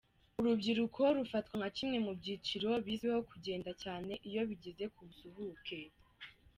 [0.39, 5.79] Urubyiruko rufatwa nka kimwe mu byiciro bizwiho kugenda cyane iyo bigeze ku busuhuke.